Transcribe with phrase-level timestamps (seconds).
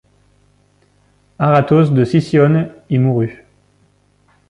[1.37, 3.45] Aratos de Sicyone y mourut.